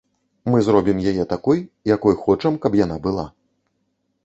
[0.51, 1.59] Мы зробім яе такой,
[1.95, 3.29] якой хочам, каб яна была.